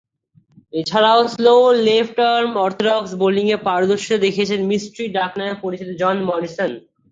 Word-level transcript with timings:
এছাড়াও, 0.73 1.19
slow 1.33 1.55
left arm 1.87 2.51
orthodox 2.57 3.11
বোলিংয়ে 3.21 3.57
পারদর্শীতা 3.67 4.17
দেখিয়েছেন 4.25 4.59
'মিস্ট্রি' 4.65 5.13
ডাকনামে 5.17 5.55
পরিচিত 5.63 5.89
জন 6.01 6.15
মরিসন। 6.29 6.71